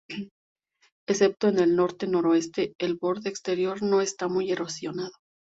[1.07, 5.11] Excepto en el norte-noroeste, el borde exterior no está muy erosionado.